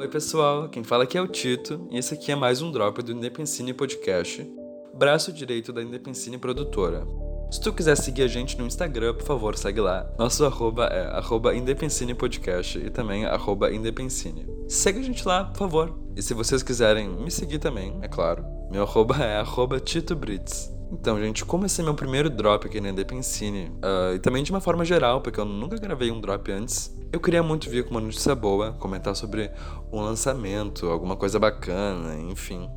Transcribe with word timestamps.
Oi, 0.00 0.08
pessoal, 0.08 0.66
quem 0.66 0.82
fala 0.82 1.04
aqui 1.04 1.18
é 1.18 1.20
o 1.20 1.28
Tito 1.28 1.86
e 1.90 1.98
esse 1.98 2.14
aqui 2.14 2.32
é 2.32 2.34
mais 2.34 2.62
um 2.62 2.72
drop 2.72 3.02
do 3.02 3.12
Indepensine 3.12 3.74
Podcast, 3.74 4.50
braço 4.94 5.30
direito 5.30 5.74
da 5.74 5.82
Indepensine 5.82 6.38
Produtora. 6.38 7.06
Se 7.50 7.60
tu 7.60 7.70
quiser 7.70 7.98
seguir 7.98 8.22
a 8.22 8.26
gente 8.26 8.56
no 8.56 8.66
Instagram, 8.66 9.12
por 9.12 9.26
favor, 9.26 9.58
segue 9.58 9.78
lá. 9.78 10.10
Nosso 10.18 10.42
arroba 10.46 10.86
é 10.86 11.02
arroba 11.18 11.54
Indepensine 11.54 12.14
Podcast 12.14 12.78
e 12.78 12.88
também 12.88 13.26
arroba 13.26 13.70
Indepensine. 13.70 14.46
Segue 14.66 15.00
a 15.00 15.02
gente 15.02 15.28
lá, 15.28 15.44
por 15.44 15.58
favor. 15.58 15.94
E 16.16 16.22
se 16.22 16.32
vocês 16.32 16.62
quiserem 16.62 17.06
me 17.06 17.30
seguir 17.30 17.58
também, 17.58 17.98
é 18.00 18.08
claro, 18.08 18.42
meu 18.70 18.84
arroba 18.84 19.16
é 19.22 19.36
arroba 19.36 19.78
Tito 19.78 20.16
Brits. 20.16 20.79
Então, 20.92 21.18
gente, 21.20 21.44
como 21.44 21.66
esse 21.66 21.80
é 21.80 21.84
meu 21.84 21.94
primeiro 21.94 22.28
drop 22.28 22.66
aqui 22.66 22.80
na 22.80 22.90
Indepensine, 22.90 23.70
uh, 23.76 24.14
e 24.14 24.18
também 24.18 24.42
de 24.42 24.50
uma 24.50 24.60
forma 24.60 24.84
geral, 24.84 25.20
porque 25.20 25.38
eu 25.38 25.44
nunca 25.44 25.76
gravei 25.76 26.10
um 26.10 26.20
drop 26.20 26.50
antes, 26.50 26.94
eu 27.12 27.20
queria 27.20 27.42
muito 27.42 27.70
vir 27.70 27.84
com 27.84 27.90
uma 27.90 28.00
notícia 28.00 28.34
boa, 28.34 28.72
comentar 28.72 29.14
sobre 29.14 29.50
um 29.92 30.00
lançamento, 30.00 30.86
alguma 30.86 31.16
coisa 31.16 31.38
bacana, 31.38 32.16
enfim. 32.30 32.68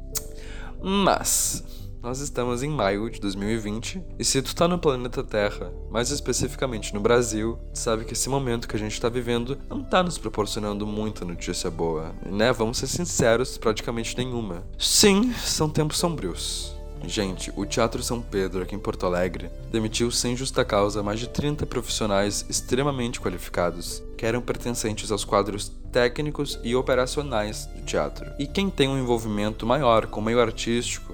Mas, 0.82 1.64
nós 2.04 2.20
estamos 2.20 2.62
em 2.62 2.70
maio 2.70 3.10
de 3.10 3.20
2020, 3.20 4.04
e 4.20 4.26
se 4.26 4.42
tu 4.42 4.54
tá 4.54 4.68
no 4.68 4.78
planeta 4.78 5.24
Terra, 5.24 5.72
mais 5.90 6.12
especificamente 6.12 6.94
no 6.94 7.00
Brasil, 7.00 7.58
sabe 7.74 8.04
que 8.04 8.14
esse 8.14 8.30
momento 8.30 8.68
que 8.68 8.76
a 8.76 8.80
gente 8.80 9.00
tá 9.00 9.08
vivendo 9.08 9.58
não 9.70 9.82
tá 9.82 10.04
nos 10.04 10.18
proporcionando 10.18 10.86
muita 10.86 11.24
notícia 11.24 11.72
boa, 11.72 12.14
né? 12.26 12.52
Vamos 12.52 12.78
ser 12.78 12.88
sinceros, 12.88 13.58
praticamente 13.58 14.18
nenhuma. 14.18 14.64
Sim, 14.78 15.34
são 15.34 15.70
tempos 15.70 15.98
sombrios. 15.98 16.83
Gente, 17.06 17.52
o 17.56 17.66
Teatro 17.66 18.02
São 18.02 18.22
Pedro, 18.22 18.64
aqui 18.64 18.76
em 18.76 18.80
Porto 18.80 19.06
Alegre, 19.06 19.50
demitiu 19.72 20.10
sem 20.10 20.36
justa 20.36 20.64
causa 20.64 21.04
mais 21.04 21.20
de 21.20 21.28
30 21.28 21.66
profissionais 21.66 22.46
extremamente 22.50 23.20
qualificados, 23.20 24.02
que 24.18 24.26
eram 24.26 24.42
pertencentes 24.42 25.12
aos 25.12 25.26
quadros 25.26 25.72
técnicos 25.92 26.60
e 26.64 26.76
operacionais 26.76 27.66
do 27.68 27.82
teatro. 27.84 28.32
E 28.40 28.48
quem 28.48 28.70
tem 28.70 28.88
um 28.88 28.98
envolvimento 28.98 29.66
maior 29.66 30.08
com 30.08 30.22
o 30.22 30.24
meio 30.24 30.40
artístico 30.40 31.14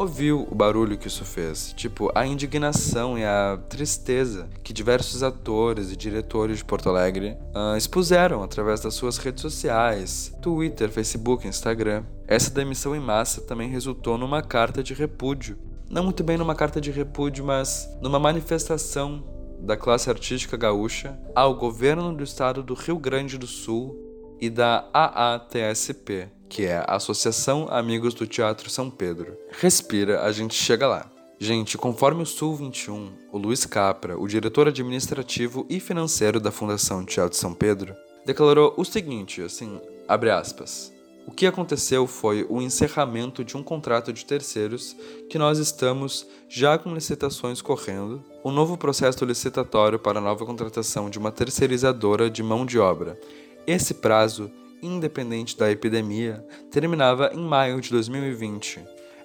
ouviu 0.00 0.48
o 0.50 0.54
barulho 0.54 0.96
que 0.96 1.08
isso 1.08 1.26
fez, 1.26 1.74
tipo 1.74 2.10
a 2.14 2.26
indignação 2.26 3.18
e 3.18 3.24
a 3.24 3.58
tristeza 3.68 4.48
que 4.64 4.72
diversos 4.72 5.22
atores 5.22 5.92
e 5.92 5.96
diretores 5.96 6.56
de 6.56 6.64
Porto 6.64 6.88
Alegre 6.88 7.36
uh, 7.54 7.76
expuseram 7.76 8.42
através 8.42 8.80
das 8.80 8.94
suas 8.94 9.18
redes 9.18 9.42
sociais, 9.42 10.34
Twitter, 10.40 10.88
Facebook, 10.88 11.46
Instagram. 11.46 12.04
Essa 12.26 12.50
demissão 12.50 12.96
em 12.96 13.00
massa 13.00 13.42
também 13.42 13.68
resultou 13.68 14.16
numa 14.16 14.40
carta 14.40 14.82
de 14.82 14.94
repúdio. 14.94 15.58
Não 15.90 16.04
muito 16.04 16.24
bem 16.24 16.38
numa 16.38 16.54
carta 16.54 16.80
de 16.80 16.90
repúdio, 16.90 17.44
mas 17.44 17.86
numa 18.00 18.18
manifestação 18.18 19.22
da 19.60 19.76
classe 19.76 20.08
artística 20.08 20.56
gaúcha 20.56 21.20
ao 21.34 21.54
governo 21.54 22.14
do 22.14 22.24
estado 22.24 22.62
do 22.62 22.72
Rio 22.72 22.98
Grande 22.98 23.36
do 23.36 23.46
Sul 23.46 23.98
e 24.40 24.48
da 24.48 24.88
AATSP, 24.94 26.30
que 26.50 26.66
é 26.66 26.78
a 26.78 26.96
Associação 26.96 27.68
Amigos 27.70 28.12
do 28.12 28.26
Teatro 28.26 28.68
São 28.68 28.90
Pedro. 28.90 29.38
Respira, 29.52 30.24
a 30.24 30.32
gente 30.32 30.52
chega 30.52 30.88
lá. 30.88 31.08
Gente, 31.38 31.78
conforme 31.78 32.24
o 32.24 32.26
Sul 32.26 32.56
21, 32.56 33.12
o 33.32 33.38
Luiz 33.38 33.64
Capra, 33.64 34.18
o 34.18 34.26
diretor 34.26 34.66
administrativo 34.66 35.64
e 35.70 35.78
financeiro 35.78 36.40
da 36.40 36.50
Fundação 36.50 37.04
Teatro 37.04 37.38
São 37.38 37.54
Pedro, 37.54 37.94
declarou 38.26 38.74
o 38.76 38.84
seguinte, 38.84 39.40
assim, 39.40 39.80
abre 40.08 40.28
aspas. 40.28 40.92
O 41.24 41.30
que 41.30 41.46
aconteceu 41.46 42.06
foi 42.08 42.44
o 42.50 42.60
encerramento 42.60 43.44
de 43.44 43.56
um 43.56 43.62
contrato 43.62 44.12
de 44.12 44.24
terceiros 44.24 44.96
que 45.30 45.38
nós 45.38 45.58
estamos 45.58 46.26
já 46.48 46.76
com 46.76 46.92
licitações 46.92 47.62
correndo, 47.62 48.24
um 48.44 48.50
novo 48.50 48.76
processo 48.76 49.24
licitatório 49.24 50.00
para 50.00 50.18
a 50.18 50.22
nova 50.22 50.44
contratação 50.44 51.08
de 51.08 51.18
uma 51.18 51.30
terceirizadora 51.30 52.28
de 52.28 52.42
mão 52.42 52.66
de 52.66 52.78
obra. 52.78 53.18
Esse 53.66 53.94
prazo 53.94 54.50
independente 54.82 55.56
da 55.56 55.70
epidemia, 55.70 56.44
terminava 56.70 57.30
em 57.34 57.40
maio 57.40 57.80
de 57.80 57.90
2020. 57.90 58.80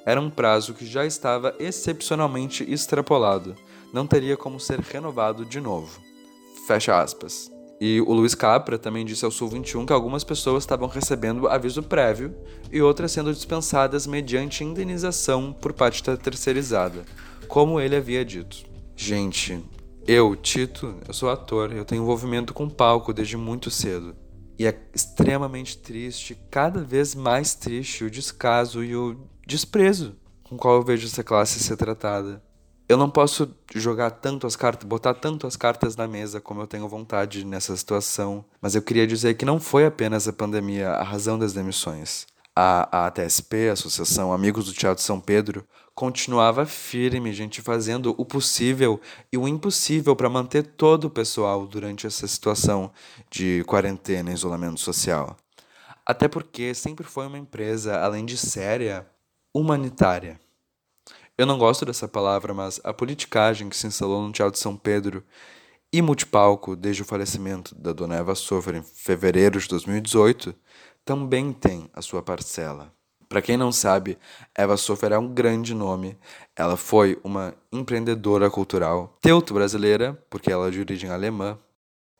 Era 0.05 0.21
um 0.21 0.29
prazo 0.29 0.73
que 0.73 0.85
já 0.85 1.05
estava 1.05 1.55
excepcionalmente 1.59 2.63
extrapolado, 2.71 3.55
não 3.91 4.05
teria 4.05 4.37
como 4.37 4.59
ser 4.59 4.79
renovado 4.79 5.45
de 5.45 5.59
novo. 5.59 5.99
Fecha 6.67 6.99
aspas. 7.01 7.51
E 7.79 7.99
o 8.01 8.13
Luiz 8.13 8.33
Capra 8.33 8.77
também 8.77 9.05
disse 9.05 9.25
ao 9.25 9.31
Sul 9.31 9.49
21 9.49 9.85
que 9.85 9.93
algumas 9.93 10.23
pessoas 10.23 10.63
estavam 10.63 10.87
recebendo 10.87 11.47
aviso 11.47 11.83
prévio 11.83 12.33
e 12.71 12.81
outras 12.81 13.11
sendo 13.11 13.33
dispensadas 13.33 14.07
mediante 14.07 14.63
indenização 14.63 15.51
por 15.51 15.73
parte 15.73 16.03
da 16.03 16.15
terceirizada, 16.15 17.03
como 17.47 17.79
ele 17.79 17.95
havia 17.95 18.23
dito. 18.23 18.65
Gente, 18.95 19.61
eu, 20.07 20.35
Tito, 20.35 20.95
eu 21.07 21.13
sou 21.13 21.29
ator, 21.29 21.73
eu 21.73 21.83
tenho 21.83 22.03
envolvimento 22.03 22.53
com 22.53 22.69
palco 22.69 23.13
desde 23.13 23.35
muito 23.35 23.69
cedo. 23.69 24.15
E 24.57 24.65
é 24.65 24.79
extremamente 24.93 25.77
triste, 25.77 26.37
cada 26.49 26.81
vez 26.81 27.13
mais 27.13 27.55
triste, 27.55 28.05
o 28.05 28.11
descaso 28.11 28.83
e 28.83 28.95
o 28.95 29.27
desprezo 29.45 30.15
com 30.43 30.57
qual 30.57 30.75
eu 30.75 30.83
vejo 30.83 31.07
essa 31.07 31.23
classe 31.23 31.59
ser 31.59 31.75
tratada. 31.75 32.41
Eu 32.87 32.97
não 32.97 33.09
posso 33.09 33.49
jogar 33.73 34.11
tanto 34.11 34.45
as 34.45 34.55
cartas, 34.55 34.87
botar 34.87 35.15
tanto 35.15 35.47
as 35.47 35.55
cartas 35.55 35.95
na 35.95 36.07
mesa 36.07 36.39
como 36.39 36.61
eu 36.61 36.67
tenho 36.67 36.87
vontade 36.87 37.43
nessa 37.43 37.75
situação, 37.75 38.45
mas 38.61 38.75
eu 38.75 38.81
queria 38.81 39.07
dizer 39.07 39.33
que 39.33 39.43
não 39.43 39.59
foi 39.59 39.87
apenas 39.87 40.27
a 40.27 40.33
pandemia 40.33 40.91
a 40.91 41.03
razão 41.03 41.37
das 41.37 41.51
demissões. 41.51 42.27
A, 42.55 42.99
a 42.99 43.07
ATSP, 43.07 43.69
a 43.69 43.73
Associação 43.73 44.31
Amigos 44.31 44.65
do 44.65 44.73
Teatro 44.73 45.03
São 45.03 45.19
Pedro, 45.19 45.67
continuava 45.93 46.65
firme, 46.65 47.33
gente, 47.33 47.61
fazendo 47.61 48.15
o 48.17 48.25
possível 48.25 48.99
e 49.31 49.37
o 49.37 49.47
impossível 49.47 50.15
para 50.15 50.29
manter 50.29 50.63
todo 50.63 51.05
o 51.05 51.09
pessoal 51.09 51.67
durante 51.67 52.07
essa 52.07 52.27
situação 52.27 52.91
de 53.29 53.63
quarentena 53.65 54.31
e 54.31 54.33
isolamento 54.33 54.79
social. 54.79 55.35
Até 56.05 56.27
porque 56.27 56.73
sempre 56.73 57.05
foi 57.05 57.27
uma 57.27 57.37
empresa, 57.37 57.99
além 57.99 58.25
de 58.25 58.37
séria, 58.37 59.05
humanitária. 59.53 60.39
Eu 61.37 61.45
não 61.45 61.57
gosto 61.57 61.85
dessa 61.85 62.07
palavra, 62.07 62.53
mas 62.53 62.79
a 62.83 62.93
politicagem 62.93 63.67
que 63.67 63.75
se 63.75 63.87
instalou 63.87 64.21
no 64.21 64.31
Teatro 64.31 64.53
de 64.53 64.59
São 64.59 64.77
Pedro 64.77 65.23
e 65.91 66.01
multipalco 66.01 66.75
desde 66.75 67.01
o 67.01 67.05
falecimento 67.05 67.73
da 67.75 67.93
dona 67.93 68.15
Eva 68.15 68.35
Sofer 68.35 68.75
em 68.75 68.83
fevereiro 68.83 69.59
de 69.59 69.67
2018 69.67 70.55
também 71.05 71.53
tem 71.53 71.89
a 71.93 72.01
sua 72.01 72.21
parcela. 72.21 72.91
Para 73.29 73.41
quem 73.41 73.57
não 73.57 73.71
sabe, 73.71 74.17
Eva 74.55 74.75
Sofer 74.75 75.11
é 75.11 75.17
um 75.17 75.33
grande 75.33 75.73
nome. 75.73 76.17
Ela 76.55 76.75
foi 76.75 77.19
uma 77.23 77.53
empreendedora 77.71 78.49
cultural, 78.49 79.17
teuto 79.21 79.53
brasileira, 79.53 80.21
porque 80.29 80.51
ela 80.51 80.67
é 80.67 80.71
de 80.71 80.79
origem 80.79 81.09
alemã. 81.09 81.57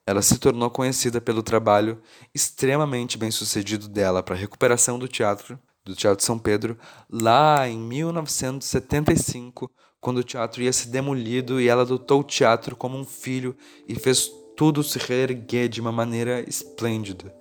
Ela 0.08 0.22
se 0.22 0.38
tornou 0.38 0.70
conhecida 0.70 1.20
pelo 1.20 1.42
trabalho 1.42 2.00
extremamente 2.34 3.18
bem-sucedido 3.18 3.88
dela 3.88 4.22
para 4.22 4.36
a 4.36 4.38
recuperação 4.38 5.00
do 5.00 5.08
teatro, 5.08 5.60
do 5.84 5.96
Teatro 5.96 6.26
São 6.26 6.38
Pedro, 6.38 6.78
lá 7.10 7.68
em 7.68 7.78
1975, 7.78 9.70
quando 10.02 10.18
o 10.18 10.24
teatro 10.24 10.62
ia 10.62 10.74
ser 10.74 10.90
demolido 10.90 11.62
e 11.62 11.68
ela 11.68 11.84
adotou 11.84 12.22
o 12.22 12.24
teatro 12.24 12.76
como 12.76 12.98
um 12.98 13.06
filho 13.06 13.56
e 13.88 13.96
fez 13.96 14.30
tudo 14.56 14.84
se 14.84 14.98
reerguer 15.00 15.70
de 15.70 15.82
uma 15.82 15.92
maneira 15.92 16.44
esplêndida. 16.48 17.34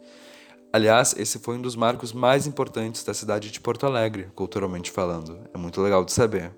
Aliás, 0.75 1.15
esse 1.17 1.39
foi 1.39 1.57
um 1.57 1.63
dos 1.63 1.77
marcos 1.77 2.13
mais 2.13 2.49
importantes 2.49 3.05
da 3.05 3.15
cidade 3.15 3.49
de 3.49 3.61
Porto 3.61 3.87
Alegre, 3.87 4.27
culturalmente 4.35 4.91
falando. 4.91 5.39
É 5.55 5.57
muito 5.57 5.81
legal 5.81 6.05
de 6.05 6.13
saber. 6.13 6.51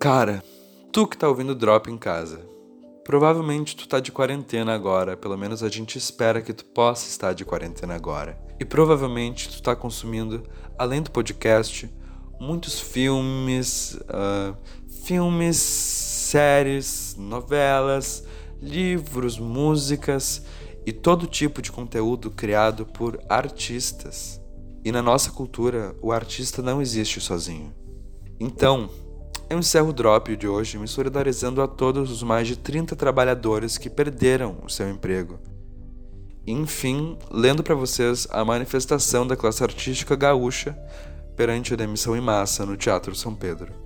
Cara, 0.00 0.42
tu 0.90 1.06
que 1.06 1.16
tá 1.16 1.28
ouvindo 1.28 1.54
Drop 1.54 1.88
em 1.88 1.96
casa, 1.96 2.44
provavelmente 3.04 3.76
tu 3.76 3.86
tá 3.86 4.00
de 4.00 4.10
quarentena 4.10 4.74
agora, 4.74 5.16
pelo 5.16 5.38
menos 5.38 5.62
a 5.62 5.68
gente 5.68 5.96
espera 5.96 6.42
que 6.42 6.52
tu 6.52 6.64
possa 6.64 7.06
estar 7.06 7.34
de 7.34 7.44
quarentena 7.44 7.94
agora. 7.94 8.36
E 8.58 8.64
provavelmente 8.64 9.48
tu 9.48 9.62
tá 9.62 9.76
consumindo, 9.76 10.42
além 10.76 11.00
do 11.00 11.12
podcast, 11.12 11.88
muitos 12.40 12.80
filmes, 12.80 13.96
uh, 14.10 14.56
filmes, 15.04 15.56
séries, 15.56 17.14
novelas, 17.16 18.24
livros, 18.60 19.38
músicas 19.38 20.42
e 20.86 20.92
todo 20.92 21.26
tipo 21.26 21.62
de 21.62 21.72
conteúdo 21.72 22.30
criado 22.30 22.84
por 22.86 23.20
artistas. 23.28 24.40
E 24.84 24.92
na 24.92 25.00
nossa 25.00 25.30
cultura, 25.30 25.96
o 26.02 26.12
artista 26.12 26.60
não 26.60 26.82
existe 26.82 27.20
sozinho. 27.20 27.72
Então, 28.38 28.90
eu 29.48 29.58
encerro 29.58 29.90
o 29.90 29.92
drop 29.92 30.36
de 30.36 30.46
hoje 30.46 30.78
me 30.78 30.88
solidarizando 30.88 31.62
a 31.62 31.68
todos 31.68 32.10
os 32.10 32.22
mais 32.22 32.48
de 32.48 32.56
30 32.56 32.96
trabalhadores 32.96 33.78
que 33.78 33.88
perderam 33.88 34.58
o 34.64 34.68
seu 34.68 34.90
emprego. 34.90 35.38
Enfim, 36.46 37.16
lendo 37.30 37.62
para 37.62 37.74
vocês 37.74 38.26
a 38.30 38.44
manifestação 38.44 39.26
da 39.26 39.36
classe 39.36 39.62
artística 39.62 40.14
gaúcha 40.14 40.76
perante 41.34 41.72
a 41.72 41.76
demissão 41.76 42.16
em 42.16 42.20
massa 42.20 42.66
no 42.66 42.76
Teatro 42.76 43.14
São 43.14 43.34
Pedro. 43.34 43.83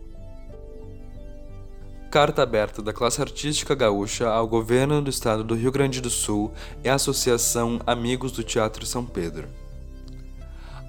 Carta 2.10 2.42
aberta 2.42 2.80
da 2.80 2.90
classe 2.90 3.20
artística 3.20 3.74
gaúcha 3.74 4.30
ao 4.30 4.48
governo 4.48 5.02
do 5.02 5.10
estado 5.10 5.44
do 5.44 5.54
Rio 5.54 5.70
Grande 5.70 6.00
do 6.00 6.08
Sul 6.08 6.50
e 6.82 6.88
à 6.88 6.94
Associação 6.94 7.82
Amigos 7.86 8.32
do 8.32 8.42
Teatro 8.42 8.86
São 8.86 9.04
Pedro. 9.04 9.46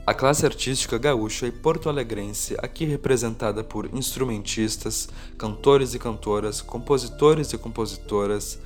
A 0.07 0.13
classe 0.13 0.45
artística 0.45 0.97
gaúcha 0.97 1.45
e 1.45 1.51
porto-alegrense, 1.51 2.55
aqui 2.59 2.85
representada 2.85 3.65
por 3.65 3.93
instrumentistas, 3.93 5.09
cantores 5.37 5.93
e 5.93 5.99
cantoras, 5.99 6.61
compositores 6.61 7.51
e 7.51 7.57
compositoras, 7.57 8.57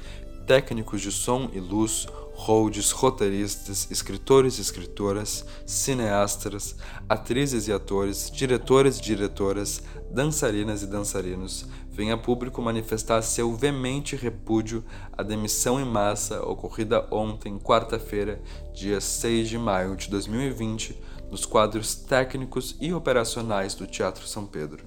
técnicos 0.46 1.02
de 1.02 1.12
som 1.12 1.50
e 1.54 1.60
luz, 1.60 2.08
holds, 2.34 2.92
roteiristas, 2.92 3.88
escritores 3.90 4.58
e 4.58 4.62
escritoras, 4.62 5.46
cineastas, 5.66 6.76
atrizes 7.08 7.68
e 7.68 7.74
atores, 7.74 8.30
diretores 8.30 8.98
e 8.98 9.02
diretoras, 9.02 9.82
dançarinas 10.12 10.84
e 10.84 10.88
dançarinos, 10.88 11.66
vem 11.90 12.12
a 12.12 12.18
público 12.18 12.62
manifestar 12.62 13.22
seu 13.22 13.54
veemente 13.54 14.16
repúdio 14.16 14.84
à 15.16 15.22
demissão 15.22 15.80
em 15.80 15.86
massa 15.86 16.44
ocorrida 16.44 17.08
ontem, 17.12 17.58
quarta-feira, 17.60 18.42
dia 18.74 19.00
6 19.00 19.50
de 19.50 19.58
maio 19.58 19.96
de 19.96 20.10
2020, 20.10 21.00
nos 21.30 21.46
quadros 21.46 21.96
técnicos 21.96 22.76
e 22.82 22.94
operacionais 22.94 23.74
do 23.76 23.88
Teatro 23.88 24.28
São 24.28 24.46
Pedro. 24.46 24.86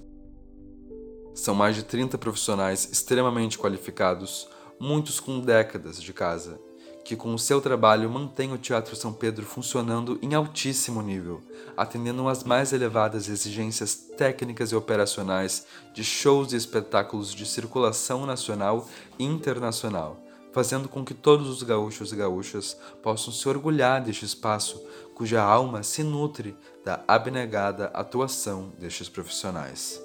São 1.35 1.55
mais 1.55 1.77
de 1.77 1.83
30 1.85 2.17
profissionais 2.19 2.89
extremamente 2.91 3.59
qualificados, 3.59 4.49
muitos 4.81 5.21
com 5.21 5.41
décadas 5.41 6.03
de 6.03 6.13
casa, 6.13 6.59
que 7.07 7.15
com 7.15 7.33
o 7.33 7.39
seu 7.39 7.61
trabalho 7.61 8.11
mantém 8.11 8.53
o 8.53 8.59
Teatro 8.59 8.97
São 8.97 9.13
Pedro 9.13 9.47
funcionando 9.47 10.19
em 10.21 10.35
altíssimo 10.35 11.01
nível, 11.01 11.41
atendendo 11.77 12.27
às 12.27 12.43
mais 12.43 12.73
elevadas 12.73 13.29
exigências 13.29 13.95
técnicas 13.95 14.73
e 14.73 14.75
operacionais 14.75 15.69
de 15.95 16.03
shows 16.03 16.53
e 16.53 16.57
espetáculos 16.57 17.33
de 17.33 17.47
circulação 17.47 18.27
nacional 18.27 18.89
e 19.21 19.25
internacional, 19.25 20.21
fazendo 20.53 20.89
com 20.89 21.05
que 21.05 21.15
todos 21.15 21.49
os 21.49 21.63
gaúchos 21.63 22.13
e 22.13 22.17
gaúchas 22.17 22.77
possam 23.05 23.33
se 23.33 23.49
orgulhar 23.49 24.03
deste 24.03 24.25
espaço 24.25 24.85
cuja 25.15 25.41
alma 25.41 25.85
se 25.85 26.03
nutre 26.03 26.57
da 26.85 27.05
abnegada 27.07 27.87
atuação 27.95 28.73
destes 28.81 29.09
profissionais. 29.09 30.03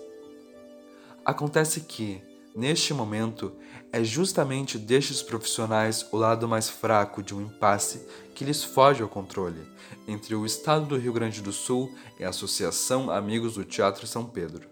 Acontece 1.26 1.82
que, 1.82 2.22
neste 2.56 2.94
momento, 2.94 3.54
é 3.92 4.04
justamente 4.04 4.78
destes 4.78 5.22
profissionais 5.22 6.06
o 6.12 6.18
lado 6.18 6.48
mais 6.48 6.70
fraco 6.70 7.22
de 7.22 7.36
um 7.36 7.42
impasse 7.42 8.08
que 8.34 8.46
lhes 8.46 8.64
foge 8.64 9.04
ao 9.04 9.10
controle 9.10 9.62
entre 10.08 10.34
o 10.36 10.46
Estado 10.46 10.86
do 10.86 10.98
Rio 10.98 11.14
Grande 11.14 11.42
do 11.42 11.52
Sul 11.52 11.94
e 12.20 12.24
a 12.24 12.30
Associação 12.30 13.12
Amigos 13.12 13.56
do 13.56 13.66
Teatro 13.66 14.08
São 14.08 14.26
Pedro. 14.26 14.70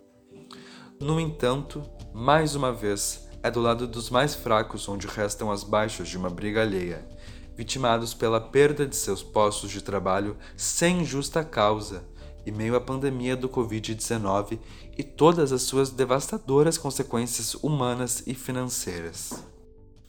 No 0.99 1.19
entanto, 1.19 1.83
mais 2.13 2.55
uma 2.55 2.71
vez, 2.71 3.27
é 3.41 3.49
do 3.49 3.61
lado 3.61 3.87
dos 3.87 4.09
mais 4.09 4.35
fracos 4.35 4.87
onde 4.87 5.07
restam 5.07 5.51
as 5.51 5.63
baixas 5.63 6.09
de 6.09 6.17
uma 6.17 6.29
briga 6.29 6.61
alheia, 6.61 7.07
vitimados 7.55 8.13
pela 8.13 8.39
perda 8.39 8.85
de 8.85 8.95
seus 8.95 9.21
postos 9.23 9.71
de 9.71 9.81
trabalho 9.81 10.37
sem 10.55 11.03
justa 11.05 11.43
causa 11.43 12.05
e 12.45 12.51
meio 12.51 12.75
à 12.75 12.81
pandemia 12.81 13.35
do 13.35 13.49
Covid-19 13.49 14.59
e 14.97 15.03
todas 15.03 15.51
as 15.51 15.61
suas 15.63 15.89
devastadoras 15.89 16.77
consequências 16.77 17.55
humanas 17.55 18.23
e 18.25 18.33
financeiras. 18.33 19.33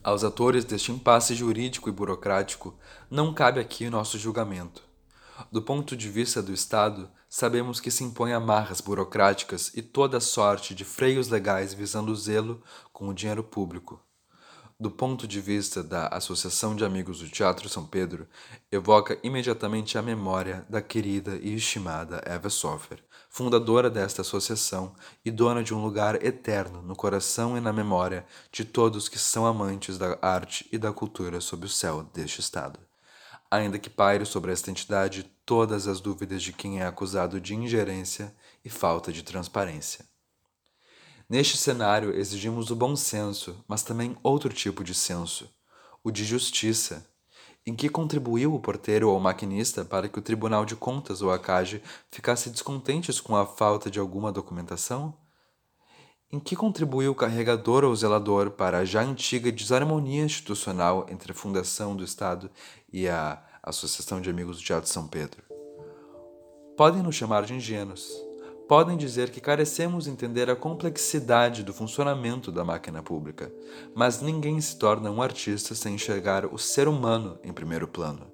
Aos 0.03 0.25
atores 0.25 0.65
deste 0.65 0.93
impasse 0.93 1.35
jurídico 1.35 1.89
e 1.89 1.93
burocrático, 1.93 2.75
não 3.11 3.35
cabe 3.35 3.61
aqui 3.61 3.87
o 3.87 3.91
nosso 3.91 4.19
julgamento. 4.19 4.83
Do 5.51 5.63
ponto 5.63 5.97
de 5.97 6.09
vista 6.09 6.43
do 6.43 6.53
Estado, 6.53 7.11
sabemos 7.29 7.81
que 7.81 7.91
se 7.91 8.05
impõe 8.05 8.33
amarras 8.33 8.81
burocráticas 8.81 9.73
e 9.75 9.83
toda 9.83 10.21
sorte 10.21 10.75
de 10.75 10.85
freios 10.85 11.29
legais 11.29 11.75
visando 11.75 12.13
o 12.13 12.17
zelo 12.17 12.63
com 12.93 13.09
o 13.09 13.15
dinheiro 13.15 13.43
público 13.45 14.01
do 14.81 14.91
ponto 14.91 15.29
de 15.29 15.43
vista 15.43 15.85
da 15.85 16.07
Associação 16.07 16.75
de 16.75 16.87
Amigos 16.87 17.19
do 17.19 17.29
Teatro 17.29 17.69
São 17.69 17.85
Pedro, 17.85 18.27
evoca 18.73 19.19
imediatamente 19.23 19.99
a 19.99 20.03
memória 20.03 20.65
da 20.71 20.81
querida 20.81 21.37
e 21.37 21.55
estimada 21.55 22.23
Eva 22.25 22.49
Sofer, 22.49 23.05
fundadora 23.29 23.91
desta 23.91 24.23
associação 24.23 24.95
e 25.23 25.31
dona 25.31 25.63
de 25.63 25.75
um 25.75 25.83
lugar 25.83 26.25
eterno 26.25 26.81
no 26.81 26.97
coração 26.97 27.59
e 27.59 27.61
na 27.61 27.75
memória 27.75 28.25
de 28.51 28.65
todos 28.65 29.07
que 29.07 29.19
são 29.19 29.45
amantes 29.45 29.99
da 29.99 30.19
arte 30.23 30.67
e 30.73 30.79
da 30.79 30.95
cultura 30.95 31.43
sob 31.43 31.67
o 31.67 31.69
céu 31.69 32.03
deste 32.15 32.41
Estado. 32.41 32.81
Ainda 33.51 33.79
que 33.79 33.91
paire 33.91 34.25
sobre 34.25 34.51
esta 34.51 34.71
entidade 34.71 35.31
todas 35.45 35.87
as 35.87 36.01
dúvidas 36.01 36.43
de 36.43 36.55
quem 36.55 36.81
é 36.81 36.87
acusado 36.87 37.39
de 37.39 37.55
ingerência 37.55 38.35
e 38.65 38.71
falta 38.71 39.13
de 39.13 39.23
transparência. 39.23 40.10
Neste 41.31 41.57
cenário, 41.57 42.13
exigimos 42.13 42.73
o 42.73 42.75
bom 42.77 42.97
senso, 42.97 43.65
mas 43.69 43.85
também 43.85 44.17
outro 44.21 44.53
tipo 44.53 44.83
de 44.83 44.93
senso, 44.93 45.49
o 46.03 46.11
de 46.11 46.25
justiça. 46.25 47.07
Em 47.65 47.73
que 47.73 47.89
contribuiu 47.89 48.53
o 48.53 48.59
porteiro 48.59 49.09
ou 49.09 49.21
maquinista 49.21 49.85
para 49.85 50.09
que 50.09 50.19
o 50.19 50.23
Tribunal 50.23 50.65
de 50.65 50.75
Contas 50.75 51.23
ou 51.23 51.31
a 51.31 51.39
CAGE 51.39 51.81
ficasse 52.11 52.51
descontentes 52.51 53.21
com 53.21 53.37
a 53.37 53.47
falta 53.47 53.89
de 53.89 54.01
alguma 54.01 54.33
documentação? 54.33 55.15
Em 56.33 56.41
que 56.41 56.57
contribuiu 56.57 57.13
o 57.13 57.15
carregador 57.15 57.85
ou 57.85 57.95
zelador 57.95 58.51
para 58.51 58.79
a 58.79 58.85
já 58.85 59.01
antiga 59.03 59.53
desarmonia 59.53 60.25
institucional 60.25 61.07
entre 61.09 61.31
a 61.31 61.35
Fundação 61.35 61.95
do 61.95 62.03
Estado 62.03 62.51
e 62.93 63.09
a 63.09 63.41
Associação 63.63 64.21
de 64.21 64.29
Amigos 64.29 64.57
do 64.57 64.65
Teatro 64.65 64.91
São 64.91 65.07
Pedro? 65.07 65.45
Podem 66.77 67.05
nos 67.05 67.15
chamar 67.15 67.45
de 67.45 67.55
ingênuos 67.55 68.30
podem 68.71 68.97
dizer 68.97 69.31
que 69.31 69.41
carecemos 69.41 70.07
entender 70.07 70.49
a 70.49 70.55
complexidade 70.55 71.65
do 71.65 71.75
funcionamento 71.75 72.53
da 72.53 72.65
máquina 72.65 73.03
pública, 73.03 73.53
mas 73.97 74.23
ninguém 74.23 74.61
se 74.61 74.79
torna 74.79 75.11
um 75.11 75.21
artista 75.21 75.75
sem 75.75 75.97
enxergar 75.97 76.47
o 76.47 76.57
ser 76.57 76.87
humano 76.87 77.37
em 77.43 77.53
primeiro 77.53 77.89
plano. 77.89 78.31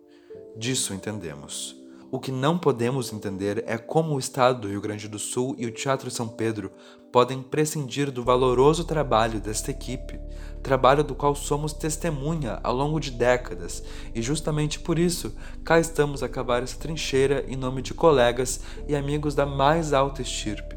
Disso 0.54 0.92
entendemos. 0.92 1.74
O 2.08 2.20
que 2.20 2.30
não 2.30 2.56
podemos 2.56 3.12
entender 3.12 3.64
é 3.66 3.76
como 3.76 4.14
o 4.14 4.18
Estado 4.18 4.60
do 4.60 4.68
Rio 4.68 4.80
Grande 4.80 5.08
do 5.08 5.18
Sul 5.18 5.56
e 5.58 5.66
o 5.66 5.72
Teatro 5.72 6.08
São 6.08 6.28
Pedro 6.28 6.70
podem 7.10 7.42
prescindir 7.42 8.12
do 8.12 8.22
valoroso 8.22 8.84
trabalho 8.84 9.40
desta 9.40 9.72
equipe, 9.72 10.20
trabalho 10.62 11.02
do 11.02 11.16
qual 11.16 11.34
somos 11.34 11.72
testemunha 11.72 12.60
ao 12.62 12.74
longo 12.74 13.00
de 13.00 13.10
décadas, 13.10 13.82
e 14.14 14.22
justamente 14.22 14.78
por 14.78 14.98
isso 14.98 15.34
cá 15.64 15.80
estamos 15.80 16.22
a 16.22 16.28
cavar 16.28 16.62
essa 16.62 16.78
trincheira 16.78 17.44
em 17.48 17.56
nome 17.56 17.82
de 17.82 17.92
colegas 17.92 18.60
e 18.86 18.94
amigos 18.94 19.34
da 19.34 19.44
mais 19.44 19.92
alta 19.92 20.22
estirpe 20.22 20.75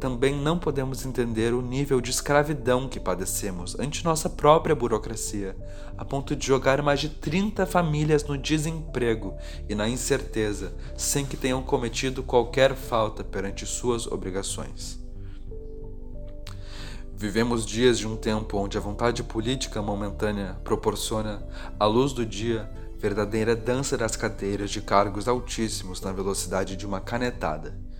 também 0.00 0.34
não 0.34 0.58
podemos 0.58 1.04
entender 1.04 1.52
o 1.52 1.60
nível 1.60 2.00
de 2.00 2.10
escravidão 2.10 2.88
que 2.88 2.98
padecemos 2.98 3.78
ante 3.78 4.02
nossa 4.02 4.30
própria 4.30 4.74
burocracia, 4.74 5.54
a 5.96 6.04
ponto 6.04 6.34
de 6.34 6.46
jogar 6.46 6.80
mais 6.80 7.00
de 7.00 7.10
30 7.10 7.66
famílias 7.66 8.24
no 8.24 8.38
desemprego 8.38 9.36
e 9.68 9.74
na 9.74 9.86
incerteza, 9.86 10.72
sem 10.96 11.26
que 11.26 11.36
tenham 11.36 11.62
cometido 11.62 12.22
qualquer 12.22 12.74
falta 12.74 13.22
perante 13.22 13.66
suas 13.66 14.06
obrigações. 14.06 14.98
Vivemos 17.14 17.66
dias 17.66 17.98
de 17.98 18.08
um 18.08 18.16
tempo 18.16 18.56
onde 18.56 18.78
a 18.78 18.80
vontade 18.80 19.22
política 19.22 19.82
momentânea 19.82 20.56
proporciona, 20.64 21.46
à 21.78 21.84
luz 21.84 22.14
do 22.14 22.24
dia, 22.24 22.70
verdadeira 23.00 23.56
dança 23.56 23.96
das 23.98 24.14
cadeiras 24.14 24.70
de 24.70 24.80
cargos 24.80 25.26
altíssimos 25.26 26.00
na 26.00 26.12
velocidade 26.12 26.76
de 26.76 26.86
uma 26.86 27.00
canetada 27.00 27.90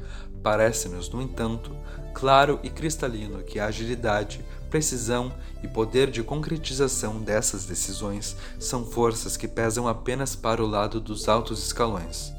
Parece-nos, 0.43 1.11
no 1.11 1.21
entanto, 1.21 1.77
claro 2.15 2.59
e 2.63 2.71
cristalino 2.71 3.43
que 3.43 3.59
a 3.59 3.67
agilidade, 3.67 4.45
precisão 4.71 5.33
e 5.63 5.69
poder 5.69 6.11
de 6.11 6.23
concretização 6.23 7.21
dessas 7.21 7.67
decisões 7.67 8.37
são 8.59 8.85
forças 8.85 9.37
que 9.37 9.47
pesam 9.47 9.87
apenas 9.87 10.35
para 10.35 10.63
o 10.63 10.67
lado 10.67 11.01
dos 11.01 11.29
altos 11.29 11.63
escalões, 11.63 12.33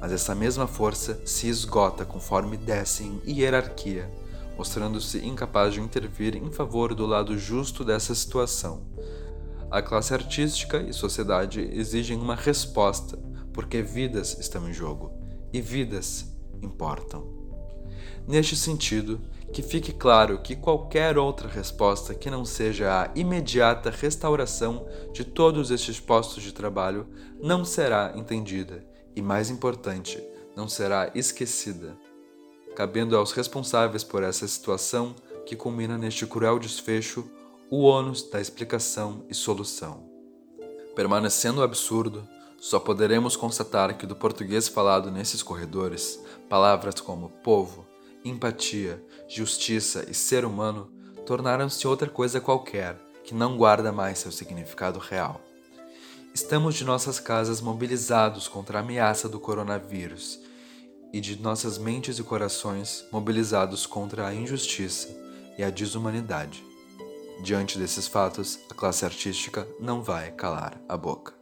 mas 0.00 0.12
essa 0.12 0.34
mesma 0.34 0.66
força 0.66 1.20
se 1.24 1.48
esgota 1.48 2.04
conforme 2.04 2.56
desce 2.56 3.02
em 3.02 3.20
hierarquia, 3.26 4.08
mostrando-se 4.56 5.18
incapaz 5.26 5.74
de 5.74 5.80
intervir 5.80 6.36
em 6.36 6.52
favor 6.52 6.94
do 6.94 7.06
lado 7.06 7.36
justo 7.36 7.84
dessa 7.84 8.14
situação. 8.14 8.82
A 9.70 9.82
classe 9.82 10.14
artística 10.14 10.78
e 10.78 10.94
sociedade 10.94 11.60
exigem 11.60 12.16
uma 12.16 12.34
resposta, 12.34 13.18
porque 13.52 13.82
vidas 13.82 14.38
estão 14.38 14.68
em 14.68 14.72
jogo, 14.72 15.12
e 15.52 15.60
vidas 15.60 16.26
importam. 16.62 17.26
Neste 18.26 18.56
sentido, 18.56 19.20
que 19.52 19.62
fique 19.62 19.92
claro 19.92 20.38
que 20.40 20.56
qualquer 20.56 21.18
outra 21.18 21.48
resposta 21.48 22.14
que 22.14 22.30
não 22.30 22.44
seja 22.44 23.02
a 23.02 23.10
imediata 23.18 23.90
restauração 23.90 24.86
de 25.12 25.24
todos 25.24 25.70
estes 25.70 25.98
postos 25.98 26.42
de 26.42 26.52
trabalho 26.52 27.06
não 27.40 27.64
será 27.64 28.12
entendida 28.14 28.84
e, 29.16 29.22
mais 29.22 29.50
importante, 29.50 30.22
não 30.56 30.68
será 30.68 31.10
esquecida, 31.14 31.96
cabendo 32.74 33.16
aos 33.16 33.32
responsáveis 33.32 34.04
por 34.04 34.22
essa 34.22 34.46
situação 34.46 35.14
que 35.46 35.56
culmina 35.56 35.96
neste 35.96 36.26
cruel 36.26 36.58
desfecho 36.58 37.28
o 37.70 37.82
ônus 37.82 38.22
da 38.22 38.40
explicação 38.40 39.24
e 39.28 39.34
solução. 39.34 40.08
Permanecendo 40.96 41.62
absurdo, 41.62 42.26
só 42.58 42.80
poderemos 42.80 43.36
constatar 43.36 43.96
que 43.96 44.06
do 44.06 44.16
português 44.16 44.66
falado 44.66 45.10
nesses 45.10 45.42
corredores, 45.42 46.18
palavras 46.48 47.00
como 47.00 47.28
povo, 47.28 47.86
empatia, 48.24 49.02
justiça 49.28 50.06
e 50.08 50.14
ser 50.14 50.44
humano 50.44 50.90
tornaram-se 51.26 51.86
outra 51.86 52.08
coisa 52.08 52.40
qualquer 52.40 52.98
que 53.22 53.34
não 53.34 53.56
guarda 53.56 53.92
mais 53.92 54.18
seu 54.18 54.32
significado 54.32 54.98
real. 54.98 55.40
Estamos 56.34 56.74
de 56.74 56.84
nossas 56.84 57.20
casas 57.20 57.60
mobilizados 57.60 58.48
contra 58.48 58.78
a 58.78 58.80
ameaça 58.80 59.28
do 59.28 59.38
coronavírus 59.38 60.40
e 61.12 61.20
de 61.20 61.40
nossas 61.40 61.76
mentes 61.76 62.18
e 62.18 62.22
corações 62.22 63.04
mobilizados 63.12 63.86
contra 63.86 64.26
a 64.26 64.34
injustiça 64.34 65.08
e 65.58 65.62
a 65.62 65.70
desumanidade. 65.70 66.67
Diante 67.40 67.78
desses 67.78 68.08
fatos, 68.08 68.58
a 68.68 68.74
classe 68.74 69.04
artística 69.04 69.66
não 69.78 70.02
vai 70.02 70.32
calar 70.32 70.80
a 70.88 70.96
boca. 70.96 71.37